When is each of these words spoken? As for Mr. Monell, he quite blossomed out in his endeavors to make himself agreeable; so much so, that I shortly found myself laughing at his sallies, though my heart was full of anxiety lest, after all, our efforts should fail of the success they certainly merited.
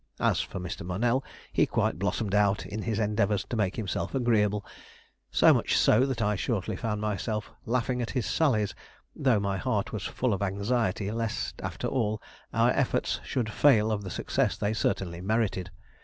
As 0.19 0.41
for 0.41 0.59
Mr. 0.59 0.83
Monell, 0.83 1.23
he 1.53 1.67
quite 1.67 1.99
blossomed 1.99 2.33
out 2.33 2.65
in 2.65 2.81
his 2.81 2.97
endeavors 2.97 3.45
to 3.47 3.55
make 3.55 3.75
himself 3.75 4.15
agreeable; 4.15 4.65
so 5.29 5.53
much 5.53 5.77
so, 5.77 6.07
that 6.07 6.23
I 6.23 6.35
shortly 6.35 6.75
found 6.75 7.01
myself 7.01 7.51
laughing 7.67 8.01
at 8.01 8.09
his 8.09 8.25
sallies, 8.25 8.73
though 9.15 9.39
my 9.39 9.57
heart 9.59 9.93
was 9.93 10.01
full 10.03 10.33
of 10.33 10.41
anxiety 10.41 11.11
lest, 11.11 11.61
after 11.61 11.85
all, 11.85 12.19
our 12.51 12.71
efforts 12.71 13.19
should 13.23 13.51
fail 13.53 13.91
of 13.91 14.01
the 14.01 14.09
success 14.09 14.57
they 14.57 14.73
certainly 14.73 15.21
merited. 15.21 15.69